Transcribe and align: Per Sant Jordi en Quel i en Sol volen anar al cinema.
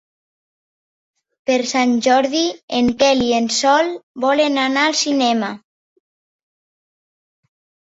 Per 1.49 1.57
Sant 1.71 1.93
Jordi 2.07 2.41
en 2.79 2.89
Quel 3.03 3.21
i 3.27 3.29
en 3.41 3.51
Sol 3.59 3.93
volen 4.25 4.59
anar 4.65 4.89
al 4.89 4.99
cinema. 5.05 5.53